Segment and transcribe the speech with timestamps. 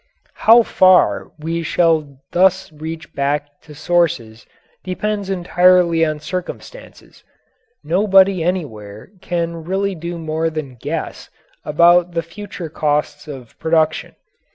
[0.33, 4.47] How far we shall thus reach back to sources
[4.83, 7.23] depends entirely on circumstances.
[7.83, 11.29] Nobody anywhere can really do more than guess
[11.63, 14.15] about the future costs of production.